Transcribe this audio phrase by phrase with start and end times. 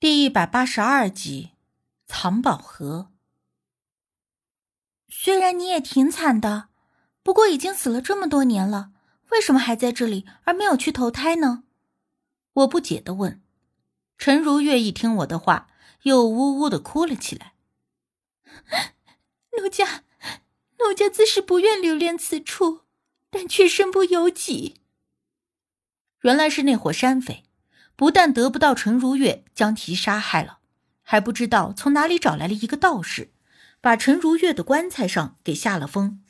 [0.00, 1.50] 第一百八十二集，
[2.06, 3.10] 藏宝盒。
[5.08, 6.68] 虽然你也挺惨的，
[7.24, 8.92] 不过已经死了这么多年了，
[9.32, 11.64] 为什么还在这里而没有去投胎呢？
[12.52, 13.42] 我不解的问。
[14.16, 15.68] 陈如月一听我的话，
[16.02, 17.54] 又呜呜的哭了起来。
[19.58, 20.04] 奴家，
[20.78, 22.82] 奴家自是不愿留恋此处，
[23.30, 24.76] 但却身不由己。
[26.20, 27.47] 原来是那伙山匪。
[27.98, 30.58] 不但得不到陈如月，将其杀害了，
[31.02, 33.32] 还不知道从哪里找来了一个道士，
[33.80, 36.20] 把陈如月的棺材上给下了封，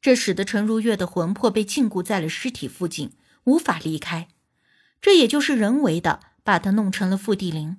[0.00, 3.12] 这使得陈如月的魂魄被禁锢在了尸体附近，
[3.44, 4.28] 无法离开。
[5.02, 7.76] 这也就是人为的把他弄成了负地灵。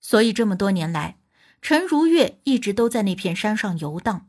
[0.00, 1.18] 所以这么多年来，
[1.60, 4.28] 陈如月一直都在那片山上游荡，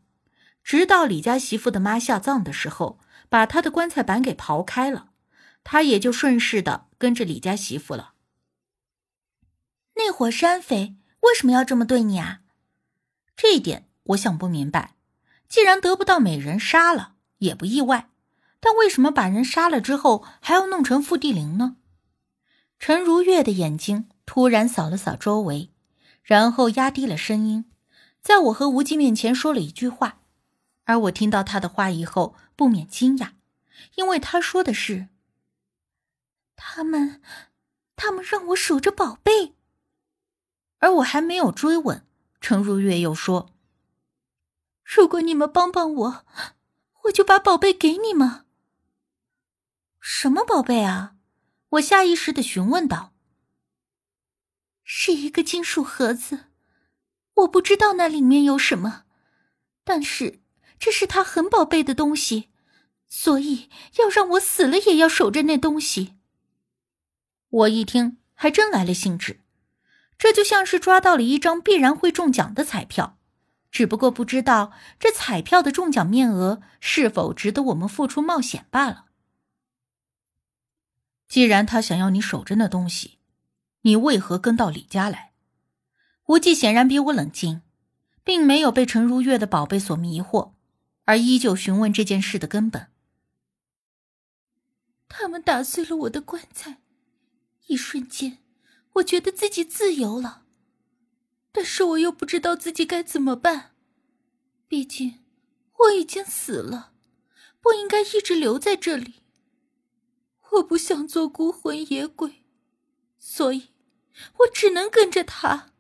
[0.64, 5.10] 直到李家媳妇的妈下葬的时候，把他的棺材板给刨开了，
[5.64, 8.13] 他也就顺势的跟着李家媳妇了。
[10.14, 12.42] 火山匪为什么要这么对你啊？
[13.36, 14.94] 这一点我想不明白。
[15.50, 18.12] 既然得不到美人杀了，也不意外。
[18.60, 21.78] 但为什么把人杀了之后还要弄成负地灵呢？
[22.78, 25.72] 陈如月的眼睛突然扫了扫周围，
[26.22, 27.66] 然后压低了声音，
[28.22, 30.20] 在我和无忌面前说了一句话。
[30.86, 33.32] 而我听到他的话以后，不免惊讶，
[33.96, 35.08] 因为他说的是
[36.56, 37.20] ：“他们，
[37.96, 39.56] 他们让我守着宝贝。”
[40.84, 42.06] 而我还没有追问，
[42.42, 43.52] 程如月又说
[44.84, 46.26] ：“如果你们帮帮我，
[47.04, 48.46] 我就把宝贝给你们。”
[50.02, 51.16] 什么宝贝啊？
[51.70, 53.14] 我下意识的询问道。
[54.84, 56.48] “是一个金属盒子，
[57.36, 59.06] 我不知道那里面有什么，
[59.86, 60.42] 但是
[60.78, 62.50] 这是他很宝贝的东西，
[63.08, 66.18] 所以要让我死了也要守着那东西。”
[67.48, 69.40] 我一听，还真来了兴致。
[70.18, 73.18] 这就像是抓到了一张必然会中奖的彩票，
[73.72, 79.06] 只不过不知道这彩票的中奖面额是否值得我们付出冒险罢了。
[81.28, 83.18] 既然他想要你守着那东西，
[83.82, 85.34] 你为何跟到李家来？
[86.28, 87.64] 无忌显然比我冷静，
[88.24, 90.54] 并没有被陈如月的宝贝所迷惑，
[91.06, 92.88] 而依旧询问这件事的根本。
[95.10, 96.78] 他们打碎了我的棺材，
[97.68, 98.43] 一瞬间。
[98.94, 100.46] 我觉得自己自由了，
[101.52, 103.72] 但是我又不知道自己该怎么办。
[104.68, 105.20] 毕竟
[105.80, 106.94] 我已经死了，
[107.60, 109.16] 不应该一直留在这里。
[110.54, 112.44] 我不想做孤魂野鬼，
[113.18, 113.70] 所以
[114.40, 115.72] 我只能跟着他。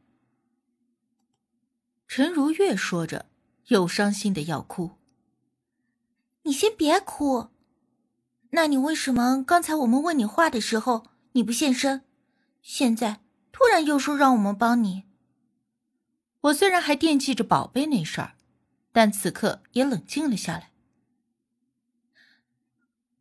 [2.07, 3.27] 陈如月说着，
[3.67, 4.91] 又伤心的要哭。
[6.43, 7.49] 你先别哭，
[8.51, 12.03] 那你为什么刚才我们问你话的时候你不现身？
[12.63, 13.19] 现在
[13.51, 15.03] 突然又说让我们帮你，
[16.39, 18.37] 我虽然还惦记着宝贝那事儿，
[18.93, 20.71] 但此刻也冷静了下来。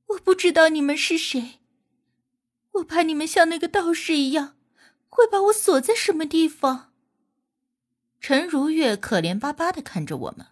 [0.07, 1.59] 我不知道你们是谁，
[2.71, 4.57] 我怕你们像那个道士一样，
[5.09, 6.93] 会把我锁在什么地方。
[8.21, 10.47] 陈如月可怜巴巴的看着我们，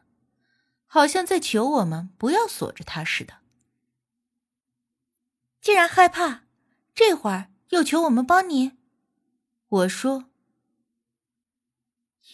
[0.86, 3.34] 好像在求我们不要锁着他似的。
[5.60, 6.42] 既然害怕，
[6.92, 8.79] 这会儿又求我们帮你。
[9.70, 10.24] 我说：“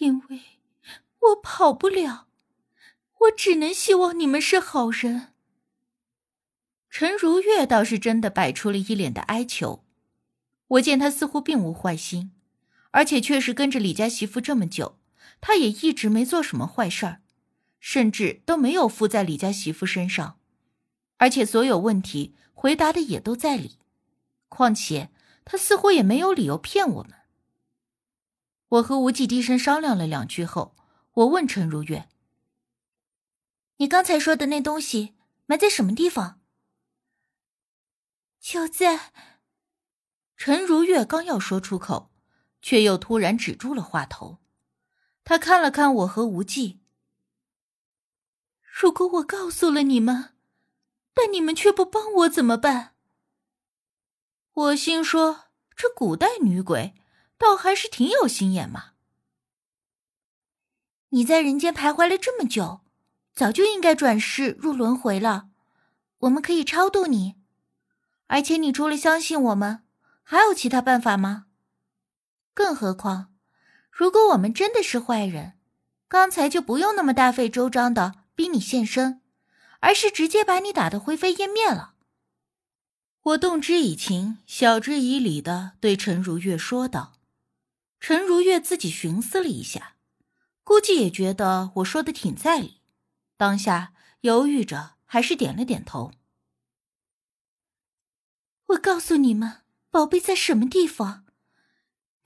[0.01, 0.41] 因为
[1.19, 2.29] 我跑不了，
[3.19, 5.35] 我只能希望你们是好人。”
[6.89, 9.85] 陈如月倒是真的摆出了一脸的哀求。
[10.69, 12.33] 我见他似乎并无坏心，
[12.93, 14.99] 而且确实跟着李家媳妇这么久，
[15.43, 17.21] 他也一直没做什么坏事儿，
[17.79, 20.41] 甚至都没有附在李家媳妇身上，
[21.19, 23.79] 而且所有问题回答的也都在理。
[24.49, 25.11] 况且
[25.45, 27.13] 他似乎也没有理由骗我们。
[28.69, 30.75] 我和无忌低声商量了两句后，
[31.12, 32.09] 我问陈如月
[33.78, 35.15] ：“你刚才说的那东西
[35.47, 36.41] 埋在什么地方？”
[38.41, 39.12] 就在……
[40.37, 42.10] 陈如月刚要说出口，
[42.60, 44.38] 却又突然止住了话头。
[45.23, 46.81] 他看了看我和无忌
[48.61, 50.35] ：“如果我告诉了你们，
[51.14, 52.94] 但你们却不帮我，怎么办？”
[54.52, 55.44] 我心说
[55.76, 56.94] ：“这古代女鬼……”
[57.38, 58.93] 倒还是挺有心眼嘛！
[61.11, 62.81] 你在人间徘徊了这么久，
[63.35, 65.49] 早就应该转世入轮回了。
[66.21, 67.37] 我们可以超度你，
[68.27, 69.85] 而且你除了相信我们，
[70.23, 71.47] 还有其他办法吗？
[72.55, 73.35] 更何况，
[73.91, 75.59] 如果我们真的是坏人，
[76.09, 79.21] 刚才就不用那么大费周章的逼你现身，
[79.81, 81.93] 而是直接把你打得灰飞烟灭了。
[83.23, 87.16] 我动之以情，晓之以理的对陈如月说道。
[88.08, 89.97] 陈如月自己寻思了一下，
[90.62, 92.81] 估计也觉得我说的挺在理，
[93.37, 96.12] 当下犹豫着，还是点了点头。
[98.67, 101.26] 我告诉你们，宝贝在什么地方，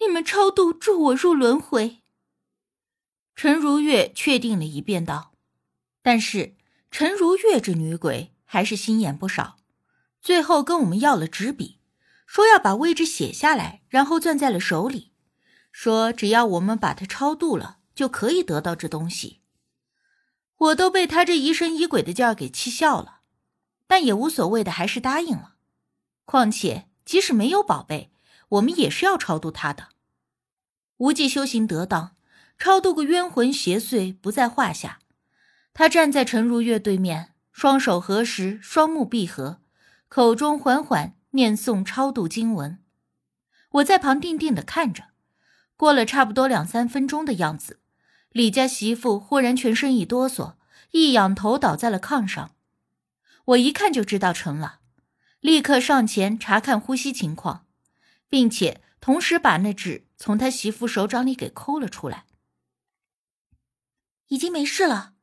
[0.01, 2.03] 你们超度助我入轮回。
[3.35, 5.33] 陈如月确定了一遍，道
[6.05, 6.57] ：“但是
[6.91, 9.57] 陈如月这女鬼还是心眼不少，
[10.21, 11.81] 最后跟我们要了纸笔，
[12.27, 15.07] 说要把位置写下来，然后攥在了手里。”
[15.71, 19.41] 说：“只要我们把他超度了，就可以得到这东西。”
[20.59, 23.21] 我都被他这疑神疑鬼的劲儿给气笑了，
[23.87, 25.55] 但也无所谓的，还是答应了。
[26.27, 28.13] 况且，即使没有宝贝，
[28.51, 29.89] 我们也是要超度他的。
[30.99, 32.15] 无忌修行得当，
[32.59, 34.99] 超度个冤魂邪祟不在话下。
[35.73, 39.63] 他站在陈如月对面，双手合十，双目闭合，
[40.09, 42.83] 口中缓缓念诵超度经文。
[43.71, 45.10] 我在旁定定的看着。
[45.81, 47.81] 过了差不多两三分钟的样子，
[48.33, 50.57] 李家媳妇忽然全身一哆嗦，
[50.91, 52.55] 一仰头倒在了炕上。
[53.47, 54.81] 我一看就知道成了，
[55.41, 57.65] 立刻上前查看呼吸情况，
[58.29, 62.27] 并且同时把那纸从他媳妇手掌里给抠了出来。
[64.29, 65.15] 已经没事了。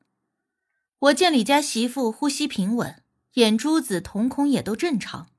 [0.97, 5.29] 我见李家媳妇呼吸平稳，眼珠子、瞳孔也都正常，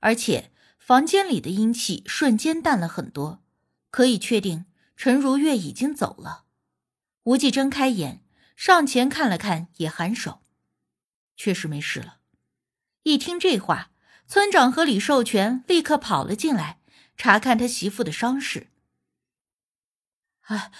[0.00, 3.42] 而且房间里的阴气瞬间淡了很多。
[3.90, 4.66] 可以确定，
[4.96, 6.44] 陈如月已经走了。
[7.24, 8.24] 无忌睁开眼，
[8.56, 10.42] 上前看了看，也颔首，
[11.36, 12.20] 确实没事了。
[13.02, 13.90] 一听这话，
[14.26, 16.80] 村长和李寿全立刻跑了进来，
[17.16, 18.68] 查看他媳妇的伤势。
[20.42, 20.72] 啊，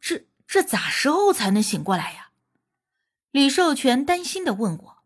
[0.00, 2.30] 这这咋时候才能醒过来呀？
[3.30, 4.98] 李寿全担心的问我，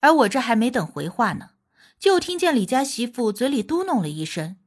[0.00, 1.50] 而我这还没等回话呢，
[1.98, 4.58] 就听见李家媳妇嘴里嘟哝了一声。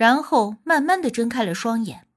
[0.00, 2.08] 然后慢慢的睁开了双眼，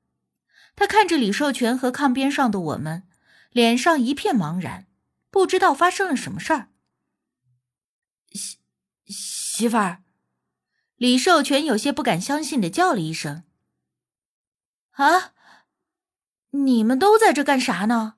[0.73, 3.03] 他看着李寿全和炕边上的我们，
[3.51, 4.87] 脸上一片茫然，
[5.29, 6.69] 不知道发生了什么事儿。
[8.31, 8.57] 媳
[9.07, 10.01] 媳妇儿，
[10.95, 13.43] 李寿全有些不敢相信的叫了一声
[14.95, 15.33] ：“啊，
[16.51, 18.15] 你们都在这干啥呢？”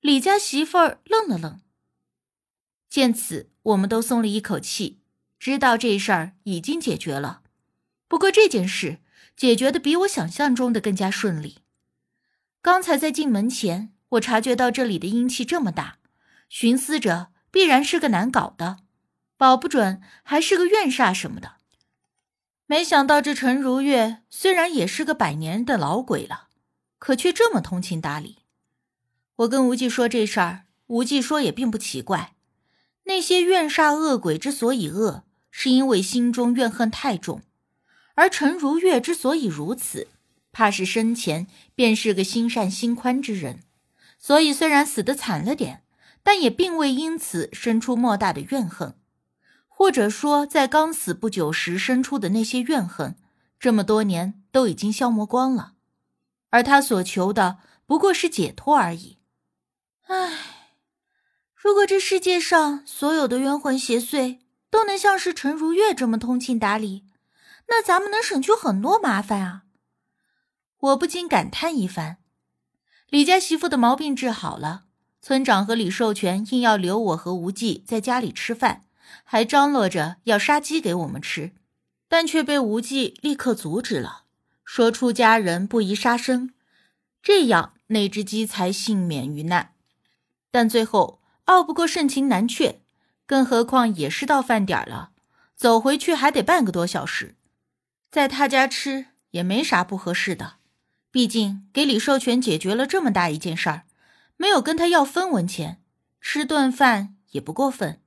[0.00, 1.62] 李家媳妇儿愣了愣。
[2.90, 5.00] 见此，我们都松了一口气，
[5.38, 7.41] 知道这事儿已经解决了。
[8.12, 8.98] 不过这件事
[9.38, 11.60] 解决的比我想象中的更加顺利。
[12.60, 15.96] 刚才在进门前，我察觉到这里的阴气这么大，
[16.50, 18.80] 寻思着必然是个难搞的，
[19.38, 21.52] 保不准还是个怨煞什么的。
[22.66, 26.48] 没想到这陈如月虽然也是个百年的老鬼了，
[26.98, 28.40] 可却这么通情达理。
[29.36, 32.34] 我跟无忌说这事儿，无忌说也并不奇怪。
[33.04, 37.40] 那些怨煞恶鬼之所以恶，是因为心中怨恨太重。
[38.22, 40.06] 而陈如月之所以如此，
[40.52, 43.58] 怕是生前便是个心善心宽之人，
[44.16, 45.82] 所以虽然死得惨了点，
[46.22, 48.94] 但也并未因此生出莫大的怨恨，
[49.66, 53.16] 或者说，在刚死不久时生出的那些怨恨，
[53.58, 55.72] 这么多年都已经消磨光了，
[56.50, 59.18] 而他所求的不过是解脱而已。
[60.02, 60.68] 唉，
[61.56, 64.38] 如果这世界上所有的冤魂邪祟
[64.70, 67.02] 都能像是陈如月这么通情达理，
[67.74, 69.62] 那咱们能省去很多麻烦啊！
[70.78, 72.18] 我不禁感叹一番。
[73.08, 74.84] 李家媳妇的毛病治好了，
[75.22, 78.84] 村长和李寿全硬要留我和无忌在家里吃饭，
[79.24, 81.52] 还张罗着要杀鸡给我们吃，
[82.08, 84.24] 但却被无忌立刻阻止了，
[84.66, 86.52] 说出家人不宜杀生，
[87.22, 89.72] 这样那只鸡才幸免于难。
[90.50, 92.82] 但最后拗不过盛情难却，
[93.24, 95.12] 更何况也是到饭点了，
[95.56, 97.36] 走回去还得半个多小时。
[98.12, 100.56] 在他家吃也没啥不合适的，
[101.10, 103.84] 毕竟给李寿全解决了这么大一件事儿，
[104.36, 105.80] 没有跟他要分文钱，
[106.20, 108.02] 吃顿饭也不过分。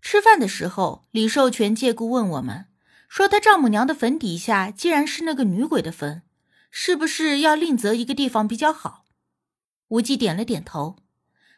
[0.00, 2.66] 吃饭的时候，李寿全借故问我们，
[3.08, 6.22] 说他丈母娘的坟底下既然是那个女鬼的坟，
[6.70, 9.04] 是不是要另择一个地方比较好？
[9.88, 10.98] 无忌点了点头，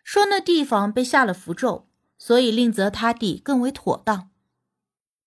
[0.03, 4.31] 说那地方被下了符咒，所以另择他地更为妥当。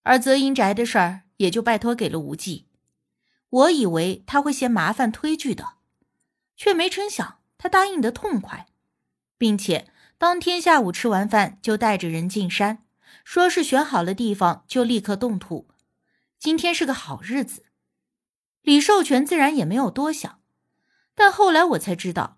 [0.01, 1.21] 而择阴宅的事儿。
[1.37, 2.65] 也就拜托给了无忌，
[3.49, 5.73] 我以为他会嫌麻烦推拒的，
[6.55, 8.67] 却没成想他答应的痛快，
[9.37, 12.85] 并且当天下午吃完饭就带着人进山，
[13.23, 15.67] 说是选好了地方就立刻动土。
[16.39, 17.65] 今天是个好日子，
[18.61, 20.39] 李寿全自然也没有多想，
[21.13, 22.37] 但后来我才知道，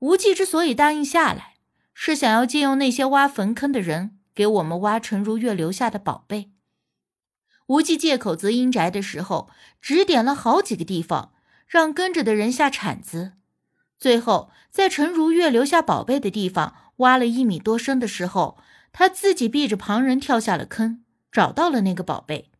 [0.00, 1.54] 无忌之所以答应下来，
[1.94, 6.52] 是想要借用那些挖坟坑的人给我们挖陈如月留下的宝贝。
[7.68, 11.32] 无忌借口择阴宅的时候，指点了好几个地方，
[11.66, 13.32] 让跟着的人下铲子，
[13.98, 18.58] 最后在陈如月留下宝贝的地方挖了一米多深的时候，
[18.92, 22.50] 他自己避着旁人跳下了坑，找到了那个宝贝。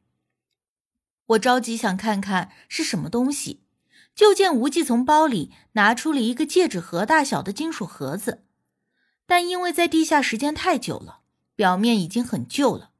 [1.28, 3.62] 我着急想看看是什么东西，
[4.14, 8.44] 就见无忌从包里拿出了一个戒指盒大小的金属盒子，
[9.26, 11.20] 但因为在地下时间太久了，
[11.54, 12.90] 表面已经很旧了，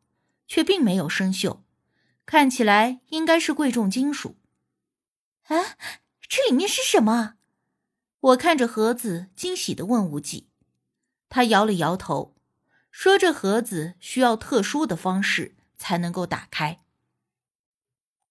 [0.47, 1.59] 却并没有生锈，
[2.31, 4.37] 看起来应该是贵重金属。
[5.45, 5.79] 啊，
[6.29, 7.37] 这里面是什么？
[8.21, 10.51] 我看着盒子，惊喜的问无忌。
[11.31, 12.35] 他摇了摇头，
[12.91, 16.81] 说：“这盒子需要特殊的方式才能够打开。”